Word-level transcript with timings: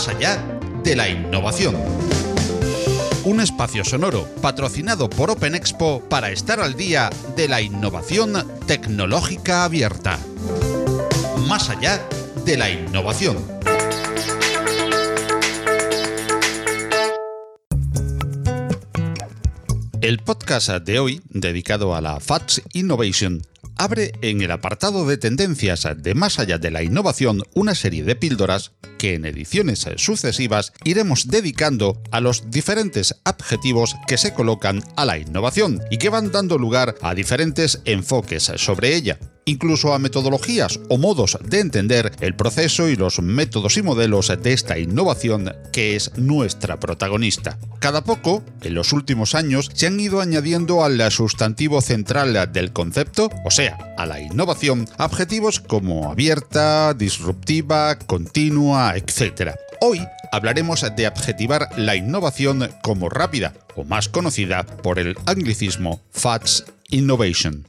más 0.00 0.08
allá 0.08 0.42
de 0.82 0.96
la 0.96 1.10
innovación. 1.10 1.76
Un 3.24 3.38
espacio 3.38 3.84
sonoro 3.84 4.26
patrocinado 4.40 5.10
por 5.10 5.30
Open 5.30 5.54
Expo 5.54 6.02
para 6.08 6.30
estar 6.30 6.58
al 6.58 6.74
día 6.74 7.10
de 7.36 7.48
la 7.48 7.60
innovación 7.60 8.32
tecnológica 8.66 9.64
abierta. 9.64 10.18
Más 11.46 11.68
allá 11.68 12.00
de 12.46 12.56
la 12.56 12.70
innovación. 12.70 13.36
El 20.00 20.20
podcast 20.20 20.70
de 20.70 20.98
hoy, 20.98 21.20
dedicado 21.28 21.94
a 21.94 22.00
la 22.00 22.20
FATS 22.20 22.62
Innovation, 22.72 23.42
abre 23.80 24.12
en 24.20 24.42
el 24.42 24.50
apartado 24.50 25.06
de 25.06 25.16
tendencias 25.16 25.88
de 25.96 26.14
Más 26.14 26.38
allá 26.38 26.58
de 26.58 26.70
la 26.70 26.82
innovación 26.82 27.42
una 27.54 27.74
serie 27.74 28.04
de 28.04 28.14
píldoras 28.14 28.72
que 28.98 29.14
en 29.14 29.24
ediciones 29.24 29.86
sucesivas 29.96 30.74
iremos 30.84 31.28
dedicando 31.28 32.02
a 32.10 32.20
los 32.20 32.50
diferentes 32.50 33.16
adjetivos 33.24 33.96
que 34.06 34.18
se 34.18 34.34
colocan 34.34 34.82
a 34.96 35.06
la 35.06 35.16
innovación 35.16 35.80
y 35.90 35.96
que 35.96 36.10
van 36.10 36.30
dando 36.30 36.58
lugar 36.58 36.94
a 37.00 37.14
diferentes 37.14 37.80
enfoques 37.86 38.52
sobre 38.56 38.94
ella 38.94 39.18
incluso 39.50 39.92
a 39.92 39.98
metodologías 39.98 40.80
o 40.88 40.96
modos 40.96 41.38
de 41.44 41.60
entender 41.60 42.12
el 42.20 42.34
proceso 42.34 42.88
y 42.88 42.96
los 42.96 43.20
métodos 43.20 43.76
y 43.76 43.82
modelos 43.82 44.28
de 44.28 44.52
esta 44.52 44.78
innovación 44.78 45.52
que 45.72 45.96
es 45.96 46.12
nuestra 46.16 46.78
protagonista. 46.78 47.58
Cada 47.80 48.04
poco, 48.04 48.42
en 48.62 48.74
los 48.74 48.92
últimos 48.92 49.34
años, 49.34 49.70
se 49.74 49.88
han 49.88 49.98
ido 49.98 50.20
añadiendo 50.20 50.84
al 50.84 51.10
sustantivo 51.10 51.80
central 51.80 52.50
del 52.52 52.72
concepto, 52.72 53.30
o 53.44 53.50
sea, 53.50 53.94
a 53.98 54.06
la 54.06 54.20
innovación, 54.20 54.88
adjetivos 54.98 55.60
como 55.60 56.10
abierta, 56.10 56.94
disruptiva, 56.94 57.98
continua, 57.98 58.94
etc. 58.96 59.52
Hoy 59.80 60.06
hablaremos 60.30 60.84
de 60.94 61.06
adjetivar 61.06 61.70
la 61.76 61.96
innovación 61.96 62.70
como 62.82 63.08
rápida, 63.08 63.54
o 63.74 63.84
más 63.84 64.08
conocida 64.08 64.64
por 64.64 64.98
el 64.98 65.16
anglicismo 65.26 66.00
Fast 66.10 66.68
Innovation. 66.90 67.66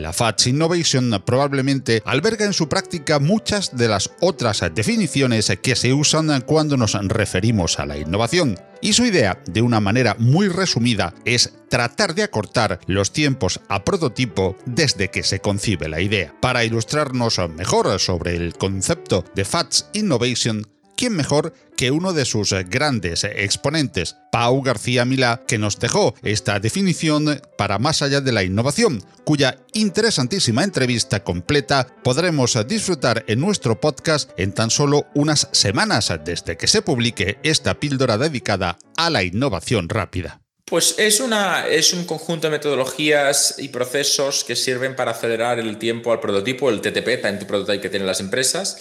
La 0.00 0.12
FATS 0.12 0.46
Innovation 0.46 1.22
probablemente 1.24 2.02
alberga 2.06 2.46
en 2.46 2.54
su 2.54 2.68
práctica 2.68 3.18
muchas 3.18 3.76
de 3.76 3.88
las 3.88 4.10
otras 4.20 4.62
definiciones 4.74 5.52
que 5.62 5.76
se 5.76 5.92
usan 5.92 6.40
cuando 6.42 6.76
nos 6.76 6.94
referimos 7.08 7.78
a 7.78 7.86
la 7.86 7.98
innovación. 7.98 8.58
Y 8.80 8.94
su 8.94 9.04
idea, 9.04 9.38
de 9.46 9.60
una 9.60 9.78
manera 9.78 10.16
muy 10.18 10.48
resumida, 10.48 11.12
es 11.26 11.52
tratar 11.68 12.14
de 12.14 12.22
acortar 12.22 12.80
los 12.86 13.12
tiempos 13.12 13.60
a 13.68 13.84
prototipo 13.84 14.56
desde 14.64 15.08
que 15.08 15.22
se 15.22 15.40
concibe 15.40 15.88
la 15.88 16.00
idea. 16.00 16.34
Para 16.40 16.64
ilustrarnos 16.64 17.38
mejor 17.54 17.98
sobre 18.00 18.36
el 18.36 18.54
concepto 18.54 19.24
de 19.34 19.44
FATS 19.44 19.90
Innovation, 19.92 20.66
¿quién 21.00 21.16
mejor 21.16 21.54
que 21.78 21.90
uno 21.90 22.12
de 22.12 22.26
sus 22.26 22.52
grandes 22.68 23.24
exponentes, 23.24 24.16
Pau 24.30 24.60
García 24.60 25.06
Milá, 25.06 25.40
que 25.48 25.56
nos 25.56 25.78
dejó 25.78 26.14
esta 26.22 26.60
definición 26.60 27.40
para 27.56 27.78
más 27.78 28.02
allá 28.02 28.20
de 28.20 28.32
la 28.32 28.42
innovación, 28.42 29.02
cuya 29.24 29.56
interesantísima 29.72 30.62
entrevista 30.62 31.24
completa 31.24 31.86
podremos 32.04 32.58
disfrutar 32.68 33.24
en 33.28 33.40
nuestro 33.40 33.80
podcast 33.80 34.32
en 34.36 34.52
tan 34.52 34.68
solo 34.68 35.06
unas 35.14 35.48
semanas 35.52 36.12
desde 36.22 36.58
que 36.58 36.66
se 36.66 36.82
publique 36.82 37.38
esta 37.42 37.80
píldora 37.80 38.18
dedicada 38.18 38.76
a 38.98 39.08
la 39.08 39.22
innovación 39.22 39.88
rápida. 39.88 40.42
Pues 40.66 40.96
es, 40.98 41.18
una, 41.20 41.66
es 41.66 41.94
un 41.94 42.04
conjunto 42.04 42.46
de 42.46 42.52
metodologías 42.52 43.54
y 43.56 43.68
procesos 43.68 44.44
que 44.44 44.54
sirven 44.54 44.94
para 44.94 45.12
acelerar 45.12 45.58
el 45.58 45.78
tiempo 45.78 46.12
al 46.12 46.20
prototipo, 46.20 46.68
el 46.68 46.82
TTP, 46.82 47.22
Time 47.22 47.38
to 47.38 47.46
Prototype 47.46 47.80
que 47.80 47.88
tienen 47.88 48.06
las 48.06 48.20
empresas, 48.20 48.76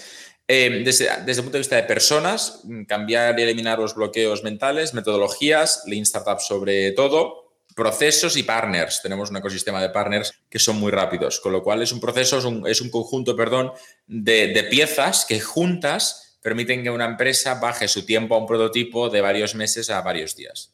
Em, 0.51 0.83
desde, 0.83 1.05
el 1.05 1.35
punto 1.35 1.51
de 1.51 1.59
vista 1.59 1.75
de 1.75 1.83
personas, 1.83 2.61
mm, 2.63 2.85
cambiar 2.85 3.39
y 3.39 3.43
eliminar 3.43 3.77
los 3.77 3.93
bloqueos 3.93 4.43
mentales, 4.43 4.95
metodologías, 4.95 5.83
Lean 5.85 6.01
Startup 6.01 6.39
sobre 6.39 6.91
todo, 6.93 7.53
procesos 7.75 8.35
y 8.35 8.41
partners. 8.41 8.99
Tenemos 9.03 9.29
un 9.29 9.37
ecosistema 9.37 9.79
de 9.79 9.91
partners 9.91 10.33
que 10.49 10.57
son 10.57 10.77
muy 10.77 10.91
rápidos, 10.91 11.39
con 11.39 11.51
lo 11.51 11.61
cual 11.61 11.83
es 11.83 11.91
un 11.91 11.99
proceso, 11.99 12.39
es 12.65 12.81
un, 12.81 12.89
conjunto, 12.89 13.35
perdón, 13.35 13.73
de, 14.07 14.47
de 14.47 14.63
piezas 14.63 15.23
que 15.27 15.39
juntas 15.39 16.39
permiten 16.41 16.81
que 16.81 16.89
una 16.89 17.05
empresa 17.05 17.59
baje 17.59 17.87
su 17.87 18.03
tiempo 18.03 18.33
a 18.33 18.39
un 18.39 18.47
prototipo 18.47 19.07
de 19.11 19.21
varios 19.21 19.53
meses 19.53 19.91
a 19.91 20.01
varios 20.01 20.35
días. 20.35 20.73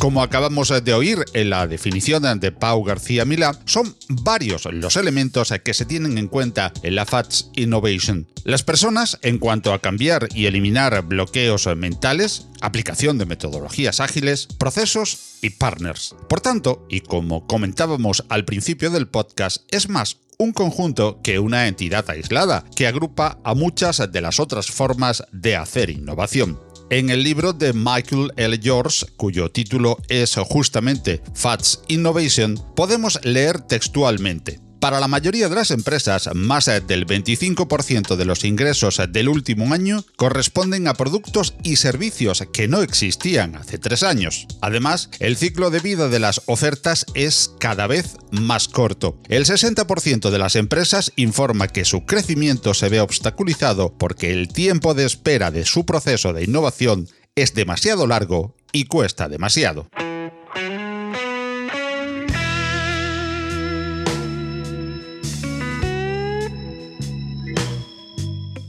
Como 0.00 0.22
acabamos 0.22 0.72
de 0.82 0.94
oír 0.94 1.26
en 1.34 1.50
la 1.50 1.66
definición 1.66 2.40
de 2.40 2.52
Pau 2.52 2.82
García 2.82 3.26
Milá, 3.26 3.52
son 3.66 3.94
varios 4.08 4.64
los 4.64 4.96
elementos 4.96 5.52
que 5.62 5.74
se 5.74 5.84
tienen 5.84 6.16
en 6.16 6.26
cuenta 6.26 6.72
en 6.82 6.94
la 6.94 7.04
FATS 7.04 7.50
Innovation. 7.54 8.26
Las 8.44 8.62
personas, 8.62 9.18
en 9.20 9.36
cuanto 9.36 9.74
a 9.74 9.80
cambiar 9.80 10.28
y 10.34 10.46
eliminar 10.46 11.02
bloqueos 11.02 11.68
mentales, 11.76 12.46
aplicación 12.62 13.18
de 13.18 13.26
metodologías 13.26 14.00
ágiles, 14.00 14.46
procesos 14.46 15.36
y 15.42 15.50
partners. 15.50 16.14
Por 16.30 16.40
tanto, 16.40 16.86
y 16.88 17.02
como 17.02 17.46
comentábamos 17.46 18.24
al 18.30 18.46
principio 18.46 18.90
del 18.90 19.06
podcast, 19.06 19.64
es 19.70 19.90
más 19.90 20.16
un 20.38 20.52
conjunto 20.52 21.20
que 21.22 21.38
una 21.38 21.68
entidad 21.68 22.08
aislada, 22.08 22.64
que 22.74 22.86
agrupa 22.86 23.38
a 23.44 23.54
muchas 23.54 24.10
de 24.10 24.20
las 24.22 24.40
otras 24.40 24.68
formas 24.68 25.24
de 25.30 25.56
hacer 25.56 25.90
innovación. 25.90 26.69
En 26.90 27.08
el 27.08 27.22
libro 27.22 27.52
de 27.52 27.72
Michael 27.72 28.32
L. 28.36 28.58
George, 28.60 29.06
cuyo 29.16 29.48
título 29.48 29.98
es 30.08 30.34
justamente 30.34 31.22
Fats 31.34 31.82
Innovation, 31.86 32.58
podemos 32.74 33.24
leer 33.24 33.60
textualmente. 33.60 34.58
Para 34.80 34.98
la 34.98 35.08
mayoría 35.08 35.50
de 35.50 35.54
las 35.54 35.70
empresas, 35.72 36.30
más 36.34 36.64
del 36.64 37.06
25% 37.06 38.16
de 38.16 38.24
los 38.24 38.44
ingresos 38.44 38.98
del 39.10 39.28
último 39.28 39.74
año 39.74 40.06
corresponden 40.16 40.88
a 40.88 40.94
productos 40.94 41.54
y 41.62 41.76
servicios 41.76 42.42
que 42.50 42.66
no 42.66 42.80
existían 42.80 43.56
hace 43.56 43.76
tres 43.76 44.02
años. 44.02 44.46
Además, 44.62 45.10
el 45.18 45.36
ciclo 45.36 45.68
de 45.68 45.80
vida 45.80 46.08
de 46.08 46.18
las 46.18 46.40
ofertas 46.46 47.04
es 47.12 47.52
cada 47.58 47.86
vez 47.86 48.16
más 48.30 48.68
corto. 48.68 49.20
El 49.28 49.44
60% 49.44 50.30
de 50.30 50.38
las 50.38 50.56
empresas 50.56 51.12
informa 51.16 51.68
que 51.68 51.84
su 51.84 52.06
crecimiento 52.06 52.72
se 52.72 52.88
ve 52.88 53.00
obstaculizado 53.00 53.94
porque 53.98 54.32
el 54.32 54.48
tiempo 54.48 54.94
de 54.94 55.04
espera 55.04 55.50
de 55.50 55.66
su 55.66 55.84
proceso 55.84 56.32
de 56.32 56.44
innovación 56.44 57.06
es 57.34 57.52
demasiado 57.52 58.06
largo 58.06 58.56
y 58.72 58.84
cuesta 58.86 59.28
demasiado. 59.28 59.90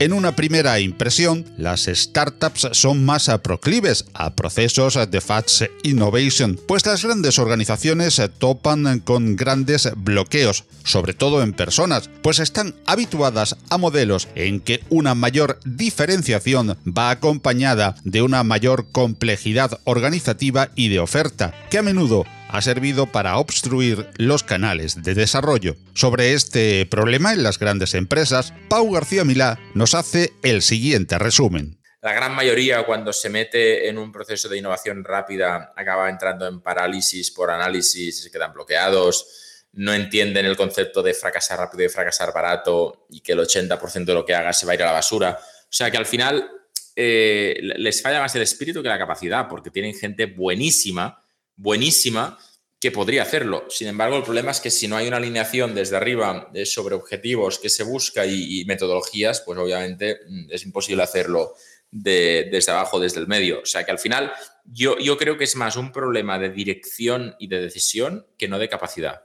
En 0.02 0.12
una 0.12 0.34
primera 0.34 0.80
impresión, 0.80 1.44
las 1.56 1.84
startups 1.84 2.70
son 2.72 3.04
más 3.04 3.30
proclives 3.40 4.04
a 4.14 4.34
procesos 4.34 4.98
de 5.08 5.20
fast 5.20 5.62
innovation, 5.84 6.58
pues 6.66 6.84
las 6.84 7.04
grandes 7.04 7.38
organizaciones 7.38 8.20
topan 8.38 8.98
con 8.98 9.36
grandes 9.36 9.88
bloqueos, 9.96 10.64
sobre 10.82 11.14
todo 11.14 11.40
en 11.40 11.52
personas, 11.52 12.10
pues 12.20 12.40
están 12.40 12.74
habituadas 12.84 13.56
a 13.70 13.78
modelos 13.78 14.26
en 14.34 14.58
que 14.58 14.82
una 14.90 15.14
mayor 15.14 15.60
diferenciación 15.64 16.76
va 16.84 17.10
acompañada 17.10 17.94
de 18.02 18.22
una 18.22 18.42
mayor 18.42 18.88
complejidad 18.90 19.78
organizativa 19.84 20.70
y 20.74 20.88
de 20.88 20.98
oferta, 20.98 21.54
que 21.70 21.78
a 21.78 21.82
menudo 21.82 22.24
ha 22.52 22.60
servido 22.60 23.06
para 23.06 23.38
obstruir 23.38 24.10
los 24.18 24.44
canales 24.44 25.02
de 25.02 25.14
desarrollo. 25.14 25.74
Sobre 25.94 26.34
este 26.34 26.84
problema 26.86 27.32
en 27.32 27.42
las 27.42 27.58
grandes 27.58 27.94
empresas, 27.94 28.52
Pau 28.68 28.92
García 28.92 29.24
Milá 29.24 29.58
nos 29.74 29.94
hace 29.94 30.34
el 30.42 30.60
siguiente 30.60 31.18
resumen. 31.18 31.78
La 32.02 32.12
gran 32.12 32.34
mayoría 32.34 32.84
cuando 32.84 33.12
se 33.12 33.30
mete 33.30 33.88
en 33.88 33.96
un 33.96 34.12
proceso 34.12 34.48
de 34.48 34.58
innovación 34.58 35.02
rápida 35.02 35.72
acaba 35.74 36.10
entrando 36.10 36.46
en 36.46 36.60
parálisis 36.60 37.30
por 37.30 37.50
análisis, 37.50 38.22
se 38.22 38.30
quedan 38.30 38.52
bloqueados, 38.52 39.64
no 39.72 39.94
entienden 39.94 40.44
el 40.44 40.56
concepto 40.56 41.02
de 41.02 41.14
fracasar 41.14 41.58
rápido 41.58 41.84
y 41.84 41.88
fracasar 41.88 42.34
barato 42.34 43.06
y 43.08 43.20
que 43.20 43.32
el 43.32 43.38
80% 43.38 44.04
de 44.04 44.14
lo 44.14 44.26
que 44.26 44.34
haga 44.34 44.52
se 44.52 44.66
va 44.66 44.72
a 44.72 44.74
ir 44.74 44.82
a 44.82 44.86
la 44.86 44.92
basura. 44.92 45.38
O 45.40 45.66
sea 45.70 45.90
que 45.90 45.96
al 45.96 46.04
final 46.04 46.50
eh, 46.94 47.58
les 47.62 48.02
falla 48.02 48.20
más 48.20 48.34
el 48.34 48.42
espíritu 48.42 48.82
que 48.82 48.90
la 48.90 48.98
capacidad, 48.98 49.48
porque 49.48 49.70
tienen 49.70 49.94
gente 49.94 50.26
buenísima 50.26 51.21
buenísima 51.56 52.38
que 52.82 52.90
podría 52.90 53.22
hacerlo. 53.22 53.64
Sin 53.68 53.86
embargo, 53.86 54.16
el 54.16 54.24
problema 54.24 54.50
es 54.50 54.60
que 54.60 54.70
si 54.70 54.88
no 54.88 54.96
hay 54.96 55.06
una 55.06 55.18
alineación 55.18 55.72
desde 55.72 55.96
arriba 55.96 56.50
eh, 56.52 56.66
sobre 56.66 56.96
objetivos 56.96 57.60
que 57.60 57.68
se 57.68 57.84
busca 57.84 58.26
y, 58.26 58.64
metodologías, 58.64 59.40
pues 59.42 59.56
obviamente 59.56 60.18
mm, 60.26 60.50
es 60.50 60.64
imposible 60.64 61.02
hacerlo 61.04 61.54
desde 61.92 62.72
abajo, 62.72 62.98
desde 62.98 63.20
el 63.20 63.28
medio. 63.28 63.60
O 63.60 63.66
sea 63.66 63.84
que 63.84 63.92
al 63.92 63.98
final 63.98 64.32
yo, 64.64 64.98
yo 64.98 65.16
creo 65.16 65.38
que 65.38 65.44
es 65.44 65.54
más 65.54 65.76
un 65.76 65.92
problema 65.92 66.38
de 66.38 66.50
dirección 66.50 67.36
y 67.38 67.46
de 67.46 67.60
decisión 67.60 68.26
que 68.36 68.48
no 68.48 68.58
de 68.58 68.68
capacidad. 68.68 69.22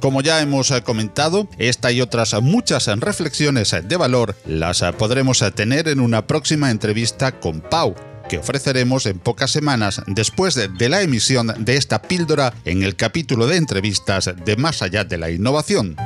Como 0.00 0.22
ya 0.22 0.40
hemos 0.40 0.70
eh, 0.70 0.82
comentado, 0.82 1.48
esta 1.58 1.90
y 1.90 2.00
otras 2.00 2.34
muchas 2.40 2.86
reflexiones 2.86 3.74
de 3.82 3.96
valor 3.96 4.36
las 4.46 4.82
eh, 4.82 4.92
podremos 4.92 5.42
eh, 5.42 5.50
tener 5.50 5.88
en 5.88 6.00
una 6.00 6.26
próxima 6.26 6.70
entrevista 6.70 7.32
con 7.32 7.60
Pau. 7.60 7.94
que 8.28 8.38
ofreceremos 8.38 9.06
en 9.06 9.18
pocas 9.18 9.50
semanas 9.50 10.02
después 10.06 10.54
de 10.54 10.88
la 10.90 11.00
emisión 11.00 11.54
de 11.58 11.76
esta 11.76 12.02
píldora 12.02 12.52
en 12.66 12.82
el 12.82 12.94
capítulo 12.94 13.46
de 13.46 13.56
entrevistas 13.56 14.30
de 14.44 14.56
Más 14.56 14.82
allá 14.82 15.04
de 15.04 15.16
la 15.16 15.30
innovación. 15.30 15.96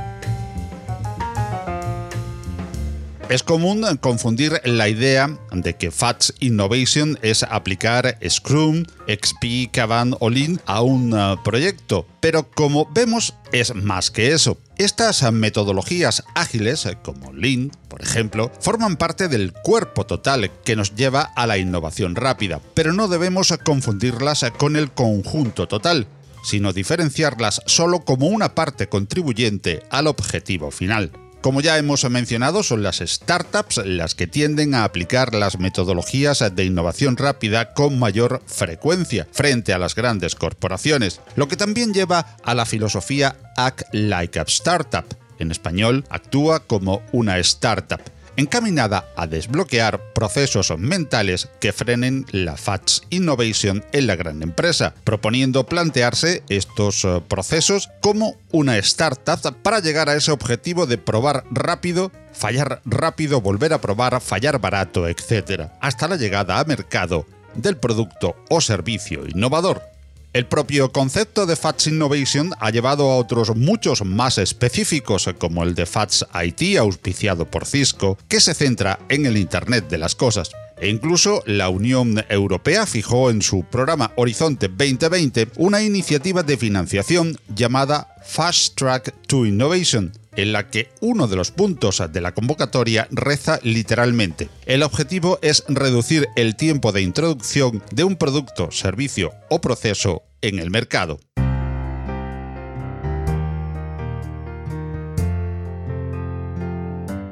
Es 3.32 3.42
común 3.42 3.82
confundir 4.02 4.60
la 4.62 4.90
idea 4.90 5.38
de 5.52 5.74
que 5.74 5.90
FATS 5.90 6.34
Innovation 6.40 7.18
es 7.22 7.42
aplicar 7.42 8.18
Scrum, 8.28 8.84
XP, 9.08 9.72
Kanban 9.72 10.14
o 10.20 10.28
Lean 10.28 10.60
a 10.66 10.82
un 10.82 11.14
uh, 11.14 11.42
proyecto, 11.42 12.06
pero 12.20 12.50
como 12.50 12.90
vemos 12.92 13.32
es 13.50 13.74
más 13.74 14.10
que 14.10 14.32
eso. 14.32 14.58
Estas 14.76 15.32
metodologías 15.32 16.24
ágiles, 16.34 16.86
como 17.02 17.32
Lean, 17.32 17.70
por 17.88 18.02
ejemplo, 18.02 18.52
forman 18.60 18.98
parte 18.98 19.28
del 19.28 19.54
cuerpo 19.54 20.04
total 20.04 20.50
que 20.62 20.76
nos 20.76 20.94
lleva 20.94 21.22
a 21.34 21.46
la 21.46 21.56
innovación 21.56 22.16
rápida, 22.16 22.60
pero 22.74 22.92
no 22.92 23.08
debemos 23.08 23.50
confundirlas 23.64 24.44
con 24.58 24.76
el 24.76 24.90
conjunto 24.90 25.66
total, 25.66 26.06
sino 26.44 26.74
diferenciarlas 26.74 27.62
solo 27.64 28.00
como 28.00 28.26
una 28.26 28.54
parte 28.54 28.90
contribuyente 28.90 29.84
al 29.88 30.06
objetivo 30.06 30.70
final. 30.70 31.21
Como 31.42 31.60
ya 31.60 31.76
hemos 31.76 32.08
mencionado, 32.08 32.62
son 32.62 32.84
las 32.84 32.98
startups 32.98 33.78
las 33.84 34.14
que 34.14 34.28
tienden 34.28 34.76
a 34.76 34.84
aplicar 34.84 35.34
las 35.34 35.58
metodologías 35.58 36.44
de 36.54 36.64
innovación 36.64 37.16
rápida 37.16 37.74
con 37.74 37.98
mayor 37.98 38.40
frecuencia 38.46 39.26
frente 39.32 39.72
a 39.72 39.78
las 39.78 39.96
grandes 39.96 40.36
corporaciones, 40.36 41.20
lo 41.34 41.48
que 41.48 41.56
también 41.56 41.92
lleva 41.92 42.36
a 42.44 42.54
la 42.54 42.64
filosofía 42.64 43.34
Act 43.56 43.82
Like 43.92 44.38
a 44.38 44.42
Startup. 44.42 45.04
En 45.40 45.50
español, 45.50 46.04
actúa 46.10 46.60
como 46.60 47.02
una 47.10 47.38
startup 47.38 48.00
encaminada 48.36 49.08
a 49.16 49.26
desbloquear 49.26 50.12
procesos 50.14 50.72
mentales 50.78 51.48
que 51.60 51.72
frenen 51.72 52.26
la 52.30 52.56
FATS 52.56 53.02
Innovation 53.10 53.84
en 53.92 54.06
la 54.06 54.16
gran 54.16 54.42
empresa, 54.42 54.94
proponiendo 55.04 55.64
plantearse 55.64 56.42
estos 56.48 57.04
eh, 57.04 57.22
procesos 57.26 57.90
como 58.00 58.36
una 58.50 58.78
startup 58.78 59.56
para 59.62 59.80
llegar 59.80 60.08
a 60.08 60.14
ese 60.14 60.32
objetivo 60.32 60.86
de 60.86 60.98
probar 60.98 61.44
rápido 61.50 62.10
fallar 62.32 62.80
rápido, 62.84 63.40
volver 63.40 63.72
a 63.72 63.80
probar, 63.80 64.20
fallar 64.20 64.58
barato, 64.58 65.06
etc., 65.06 65.68
hasta 65.80 66.08
la 66.08 66.16
llegada 66.16 66.58
a 66.58 66.64
mercado 66.64 67.26
del 67.54 67.76
producto 67.76 68.36
o 68.48 68.60
servicio 68.60 69.26
innovador. 69.26 69.91
El 70.32 70.46
propio 70.46 70.92
concepto 70.92 71.44
de 71.44 71.56
FATS 71.56 71.88
Innovation 71.88 72.52
ha 72.58 72.70
llevado 72.70 73.10
a 73.10 73.16
otros 73.16 73.54
muchos 73.54 74.02
más 74.02 74.38
específicos, 74.38 75.28
como 75.36 75.62
el 75.62 75.74
de 75.74 75.84
FATS 75.84 76.24
IT, 76.42 76.78
auspiciado 76.78 77.44
por 77.44 77.66
Cisco, 77.66 78.16
que 78.28 78.40
se 78.40 78.54
centra 78.54 78.98
en 79.10 79.26
el 79.26 79.36
Internet 79.36 79.90
de 79.90 79.98
las 79.98 80.14
Cosas. 80.14 80.50
E 80.80 80.88
incluso 80.88 81.42
la 81.44 81.68
Unión 81.68 82.24
Europea 82.30 82.86
fijó 82.86 83.28
en 83.28 83.42
su 83.42 83.64
programa 83.64 84.12
Horizonte 84.16 84.68
2020 84.68 85.48
una 85.56 85.82
iniciativa 85.82 86.42
de 86.42 86.56
financiación 86.56 87.38
llamada 87.54 88.16
Fast 88.24 88.74
Track 88.76 89.14
to 89.26 89.44
Innovation, 89.44 90.12
en 90.36 90.52
la 90.52 90.68
que 90.70 90.88
uno 91.00 91.28
de 91.28 91.36
los 91.36 91.50
puntos 91.50 92.02
de 92.10 92.20
la 92.20 92.32
convocatoria 92.32 93.08
reza 93.10 93.58
literalmente. 93.62 94.48
El 94.66 94.82
objetivo 94.82 95.38
es 95.42 95.64
reducir 95.68 96.28
el 96.36 96.56
tiempo 96.56 96.92
de 96.92 97.02
introducción 97.02 97.82
de 97.92 98.04
un 98.04 98.16
producto, 98.16 98.70
servicio 98.70 99.32
o 99.50 99.60
proceso 99.60 100.22
en 100.40 100.58
el 100.58 100.70
mercado. 100.70 101.20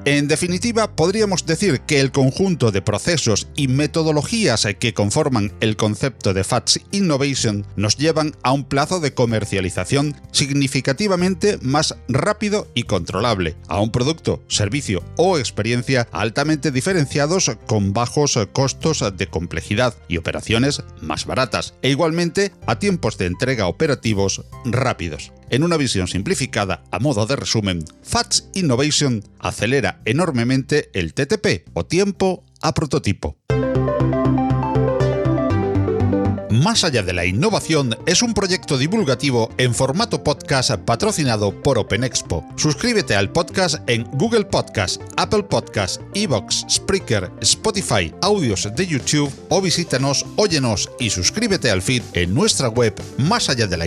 En 0.07 0.29
definitiva, 0.29 0.97
podríamos 0.97 1.45
decir 1.45 1.81
que 1.83 2.01
el 2.01 2.11
conjunto 2.11 2.71
de 2.71 2.81
procesos 2.81 3.49
y 3.55 3.69
metodologías 3.69 4.67
que 4.79 4.95
conforman 4.95 5.53
el 5.61 5.77
concepto 5.77 6.33
de 6.33 6.43
FATS 6.43 6.81
Innovation 6.91 7.67
nos 7.77 7.99
llevan 7.99 8.35
a 8.43 8.53
un 8.53 8.65
plazo 8.65 9.01
de 9.01 9.13
comercialización 9.13 10.17
significativamente 10.33 11.59
más 11.61 11.97
rápido 12.09 12.67
y 12.75 12.85
controlable, 12.85 13.57
a 13.69 13.81
un 13.81 13.93
producto, 13.93 14.43
servicio 14.49 15.05
o 15.19 15.39
experiencia 15.39 16.09
altamente 16.13 16.71
diferenciados 16.71 17.51
con 17.67 17.93
bajos 17.93 18.39
costos 18.53 19.05
de 19.17 19.27
complejidad 19.27 19.95
y 20.09 20.17
operaciones 20.17 20.83
más 21.03 21.27
baratas, 21.27 21.75
e 21.83 21.91
igualmente 21.91 22.53
a 22.67 22.79
tiempos 22.79 23.19
de 23.19 23.27
entrega 23.27 23.67
operativos 23.67 24.47
rápidos. 24.65 25.31
En 25.51 25.65
una 25.65 25.77
visión 25.77 26.07
simplificada, 26.07 26.85
a 26.93 27.01
modo 27.01 27.27
de 27.27 27.35
resumen, 27.35 27.85
FATS 28.03 28.49
Innovation 28.55 29.25
acelera 29.41 30.01
enormemente 30.05 30.91
el 30.95 31.13
TTP 31.13 31.69
o 31.75 31.85
tiempo 31.85 32.45
a 32.63 32.73
prototipo. 32.73 33.37
Más 36.51 36.85
allá 36.85 37.03
de 37.03 37.13
la 37.13 37.25
innovación 37.25 37.97
es 38.07 38.23
un 38.23 38.35
proyecto 38.35 38.77
divulgativo 38.77 39.51
en 39.57 39.75
formato 39.75 40.23
podcast 40.23 40.73
patrocinado 40.73 41.53
por 41.63 41.79
OpenExpo. 41.79 42.47
Suscríbete 42.57 43.17
al 43.17 43.33
podcast 43.33 43.77
en 43.89 44.05
Google 44.13 44.45
Podcast, 44.45 45.01
Apple 45.17 45.45
Podcast, 45.45 46.01
Evox, 46.15 46.67
Spreaker, 46.69 47.31
Spotify, 47.41 48.13
audios 48.21 48.69
de 48.77 48.87
YouTube 48.87 49.33
o 49.49 49.61
visítanos, 49.61 50.27
óyenos 50.37 50.91
y 51.01 51.11
suscríbete 51.11 51.71
al 51.71 51.83
feed 51.83 52.03
en 52.13 52.35
nuestra 52.35 52.69
web 52.69 52.95
más 53.19 53.49
allá 53.49 53.67
de 53.67 53.77
la 53.77 53.87